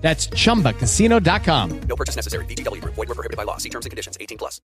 That's 0.00 0.28
chumbacasino.com. 0.30 1.80
No 1.88 1.96
purchase 1.96 2.16
necessary. 2.16 2.44
VGW 2.46 2.80
Group. 2.80 2.94
Void 2.94 3.08
were 3.08 3.14
prohibited 3.14 3.36
by 3.36 3.44
law. 3.44 3.58
See 3.58 3.70
terms 3.70 3.86
and 3.86 3.90
conditions. 3.90 4.16
18 4.20 4.38
plus. 4.38 4.60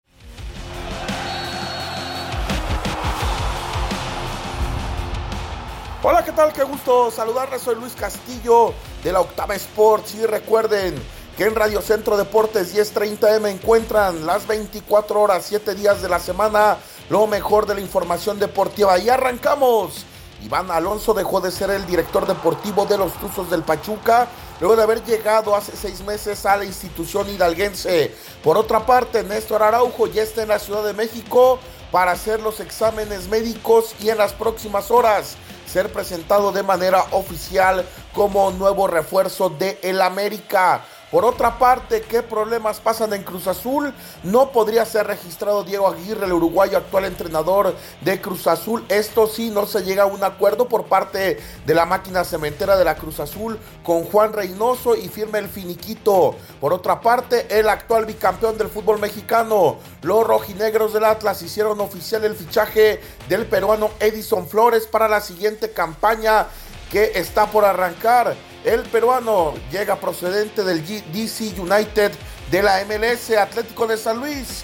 Hola, 6.03 6.25
¿qué 6.25 6.31
tal? 6.31 6.51
Qué 6.51 6.63
gusto 6.63 7.11
saludarles. 7.11 7.61
Soy 7.61 7.75
Luis 7.75 7.93
Castillo 7.93 8.73
de 9.03 9.13
la 9.13 9.21
Octava 9.21 9.55
Sports. 9.55 10.15
Y 10.15 10.25
recuerden 10.25 10.95
que 11.37 11.45
en 11.45 11.55
Radio 11.55 11.79
Centro 11.81 12.17
Deportes 12.17 12.75
1030M 12.75 13.51
encuentran 13.51 14.25
las 14.25 14.47
24 14.47 15.21
horas, 15.21 15.45
7 15.47 15.75
días 15.75 16.01
de 16.01 16.09
la 16.09 16.19
semana, 16.19 16.77
lo 17.09 17.27
mejor 17.27 17.67
de 17.67 17.75
la 17.75 17.81
información 17.81 18.39
deportiva. 18.39 18.97
Y 18.97 19.09
arrancamos. 19.09 20.05
Iván 20.43 20.71
Alonso 20.71 21.13
dejó 21.13 21.39
de 21.39 21.51
ser 21.51 21.69
el 21.69 21.85
director 21.85 22.25
deportivo 22.25 22.87
de 22.87 22.97
los 22.97 23.13
Tuzos 23.13 23.51
del 23.51 23.61
Pachuca 23.61 24.27
luego 24.61 24.75
de 24.75 24.83
haber 24.83 25.03
llegado 25.03 25.55
hace 25.55 25.75
seis 25.75 26.01
meses 26.01 26.45
a 26.45 26.55
la 26.55 26.63
institución 26.63 27.27
hidalguense. 27.29 28.13
Por 28.43 28.57
otra 28.57 28.85
parte, 28.85 29.23
Néstor 29.23 29.63
Araujo 29.63 30.05
ya 30.05 30.21
está 30.21 30.43
en 30.43 30.49
la 30.49 30.59
Ciudad 30.59 30.85
de 30.85 30.93
México 30.93 31.59
para 31.91 32.11
hacer 32.11 32.39
los 32.39 32.59
exámenes 32.59 33.27
médicos 33.27 33.95
y 33.99 34.09
en 34.09 34.19
las 34.19 34.33
próximas 34.33 34.91
horas 34.91 35.35
ser 35.65 35.91
presentado 35.91 36.51
de 36.51 36.63
manera 36.63 37.03
oficial 37.11 37.85
como 38.13 38.51
nuevo 38.51 38.87
refuerzo 38.87 39.49
de 39.49 39.79
el 39.81 40.01
América. 40.01 40.85
Por 41.11 41.25
otra 41.25 41.59
parte, 41.59 42.03
¿qué 42.03 42.23
problemas 42.23 42.79
pasan 42.79 43.11
en 43.11 43.23
Cruz 43.23 43.45
Azul? 43.45 43.93
No 44.23 44.53
podría 44.53 44.85
ser 44.85 45.07
registrado 45.07 45.65
Diego 45.65 45.89
Aguirre, 45.89 46.25
el 46.25 46.31
uruguayo 46.31 46.77
actual 46.77 47.03
entrenador 47.03 47.75
de 47.99 48.21
Cruz 48.21 48.47
Azul. 48.47 48.85
Esto 48.87 49.27
sí, 49.27 49.49
no 49.49 49.65
se 49.65 49.83
llega 49.83 50.03
a 50.03 50.05
un 50.05 50.23
acuerdo 50.23 50.69
por 50.69 50.85
parte 50.85 51.37
de 51.65 51.75
la 51.75 51.85
máquina 51.85 52.23
cementera 52.23 52.77
de 52.77 52.85
la 52.85 52.95
Cruz 52.95 53.19
Azul 53.19 53.59
con 53.83 54.05
Juan 54.05 54.31
Reynoso 54.31 54.95
y 54.95 55.09
firme 55.09 55.39
el 55.39 55.49
finiquito. 55.49 56.35
Por 56.61 56.71
otra 56.71 57.01
parte, 57.01 57.59
el 57.59 57.67
actual 57.67 58.05
bicampeón 58.05 58.57
del 58.57 58.69
fútbol 58.69 58.97
mexicano, 58.97 59.79
los 60.03 60.25
rojinegros 60.25 60.93
del 60.93 61.03
Atlas 61.03 61.41
hicieron 61.41 61.81
oficial 61.81 62.23
el 62.23 62.35
fichaje 62.35 63.01
del 63.27 63.45
peruano 63.47 63.89
Edison 63.99 64.47
Flores 64.47 64.87
para 64.87 65.09
la 65.09 65.19
siguiente 65.19 65.71
campaña 65.73 66.47
que 66.89 67.11
está 67.15 67.47
por 67.47 67.65
arrancar. 67.65 68.33
El 68.63 68.83
peruano 68.83 69.55
llega 69.71 69.95
procedente 69.95 70.63
del 70.63 70.85
DC 70.85 71.59
United 71.59 72.11
de 72.51 72.61
la 72.61 72.85
MLS 72.85 73.31
Atlético 73.31 73.87
de 73.87 73.97
San 73.97 74.19
Luis. 74.19 74.63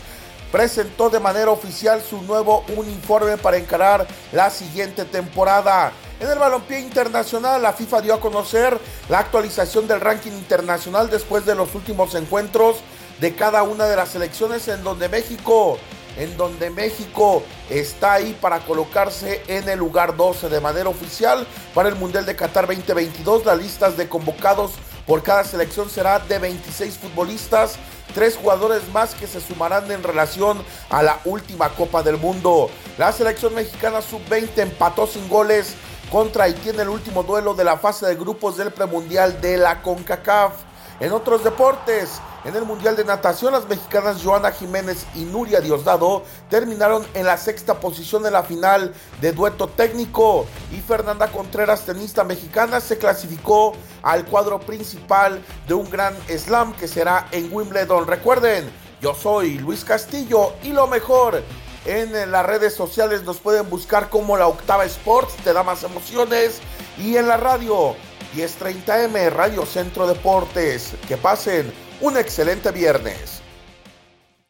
Presentó 0.52 1.10
de 1.10 1.20
manera 1.20 1.50
oficial 1.50 2.02
su 2.02 2.22
nuevo 2.22 2.64
uniforme 2.76 3.38
para 3.38 3.58
encarar 3.58 4.08
la 4.32 4.52
siguiente 4.52 5.04
temporada. 5.04 5.92
En 6.20 6.30
el 6.30 6.38
balompié 6.38 6.80
internacional, 6.80 7.62
la 7.62 7.74
FIFA 7.74 8.02
dio 8.02 8.14
a 8.14 8.20
conocer 8.20 8.80
la 9.10 9.20
actualización 9.20 9.88
del 9.88 10.00
ranking 10.00 10.32
internacional 10.32 11.10
después 11.10 11.46
de 11.46 11.56
los 11.56 11.74
últimos 11.74 12.14
encuentros 12.14 12.78
de 13.20 13.34
cada 13.36 13.64
una 13.64 13.86
de 13.86 13.96
las 13.96 14.10
selecciones 14.10 14.68
en 14.68 14.84
donde 14.84 15.10
México 15.10 15.80
en 16.18 16.36
donde 16.38 16.70
México 16.70 17.44
está 17.70 18.14
ahí 18.14 18.38
para 18.40 18.60
colocarse 18.60 19.42
en 19.48 19.70
el 19.70 19.80
lugar 19.80 20.16
12 20.18 20.50
de 20.50 20.60
manera 20.60 20.90
oficial 20.90 21.48
para 21.74 21.90
el 21.90 21.96
Mundial 21.96 22.26
de 22.26 22.36
Qatar 22.36 22.68
2022. 22.68 23.46
Las 23.46 23.58
listas 23.58 23.98
de 23.98 24.10
convocados 24.10 24.72
por 25.06 25.24
cada 25.24 25.44
selección 25.44 25.90
será 25.90 26.20
de 26.20 26.38
26 26.38 26.98
futbolistas, 26.98 27.78
tres 28.14 28.36
jugadores 28.36 28.82
más 28.92 29.16
que 29.16 29.26
se 29.26 29.40
sumarán 29.40 29.90
en 29.90 30.04
relación 30.04 30.62
a 30.90 31.02
la 31.02 31.20
última 31.24 31.70
Copa 31.70 32.04
del 32.04 32.18
Mundo. 32.18 32.70
La 32.98 33.12
selección 33.14 33.56
mexicana 33.56 34.02
sub-20 34.02 34.58
empató 34.58 35.08
sin 35.08 35.30
goles 35.30 35.76
contra 36.12 36.46
Haití 36.46 36.70
en 36.70 36.80
el 36.80 36.90
último 36.90 37.24
duelo 37.24 37.54
de 37.54 37.64
la 37.64 37.78
fase 37.78 38.06
de 38.06 38.16
grupos 38.16 38.58
del 38.58 38.72
premundial 38.72 39.40
de 39.40 39.58
la 39.58 39.82
CONCACAF. 39.82 40.54
En 41.00 41.12
otros 41.12 41.44
deportes, 41.44 42.20
en 42.48 42.56
el 42.56 42.64
Mundial 42.64 42.96
de 42.96 43.04
Natación, 43.04 43.52
las 43.52 43.68
mexicanas 43.68 44.24
Joana 44.24 44.52
Jiménez 44.52 45.06
y 45.14 45.26
Nuria 45.26 45.60
Diosdado 45.60 46.24
terminaron 46.50 47.06
en 47.14 47.26
la 47.26 47.36
sexta 47.36 47.82
posición 47.82 48.26
en 48.26 48.32
la 48.32 48.44
final 48.44 48.94
de 49.20 49.34
dueto 49.34 49.68
técnico 49.68 50.46
y 50.72 50.80
Fernanda 50.80 51.28
Contreras, 51.28 51.86
tenista 51.86 52.24
mexicana, 52.24 52.80
se 52.80 52.98
clasificó 52.98 53.74
al 54.02 54.24
cuadro 54.26 54.62
principal 54.62 55.44
de 55.68 55.74
un 55.74 55.90
gran 55.90 56.16
slam 56.30 56.74
que 56.74 56.88
será 56.88 57.28
en 57.32 57.50
Wimbledon. 57.52 58.08
Recuerden, 58.08 58.72
yo 59.02 59.14
soy 59.14 59.58
Luis 59.58 59.84
Castillo 59.84 60.54
y 60.64 60.70
lo 60.70 60.88
mejor. 60.88 61.44
En 61.86 62.32
las 62.32 62.46
redes 62.46 62.74
sociales 62.74 63.24
nos 63.24 63.40
pueden 63.40 63.70
buscar 63.70 64.10
como 64.10 64.38
la 64.38 64.48
Octava 64.48 64.86
Sports, 64.86 65.36
te 65.44 65.52
da 65.52 65.64
más 65.64 65.84
emociones. 65.84 66.62
Y 66.98 67.18
en 67.18 67.28
la 67.28 67.36
radio, 67.36 67.96
1030M, 68.36 69.32
Radio 69.32 69.66
Centro 69.66 70.08
Deportes. 70.08 70.94
Que 71.08 71.18
pasen 71.18 71.72
un 72.02 72.18
excelente 72.18 72.72
viernes. 72.72 73.42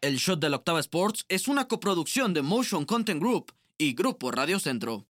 El 0.02 0.18
Shot 0.18 0.40
de 0.40 0.50
la 0.50 0.58
Octava 0.58 0.80
Sports 0.80 1.25
es 1.28 1.47
una 1.47 1.68
coproducción 1.68 2.34
de 2.34 2.41
Motion 2.41 2.85
Content 2.85 3.19
Group 3.22 3.52
y 3.78 3.94
Grupo 3.94 4.31
Radio 4.31 4.59
Centro. 4.59 5.06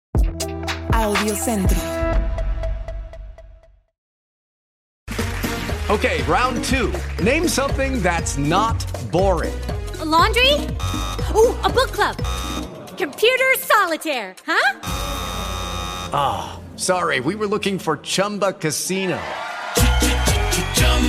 Audio 0.93 1.35
Centro. 1.35 1.77
Okay, 5.89 6.23
round 6.25 6.65
two. 6.65 6.93
Name 7.23 7.47
something 7.49 8.03
that's 8.03 8.37
not 8.39 8.77
boring. 9.13 9.55
A 10.01 10.05
laundry? 10.05 10.53
Ooh, 11.35 11.55
a 11.63 11.69
book 11.69 11.93
club. 11.93 12.17
Computer 12.99 13.55
solitaire, 13.59 14.35
huh? 14.45 14.81
Ah, 16.13 16.59
oh, 16.59 16.77
sorry, 16.77 17.21
we 17.21 17.35
were 17.35 17.47
looking 17.47 17.79
for 17.79 17.99
Chumba 17.99 18.53
Casino. 18.53 19.19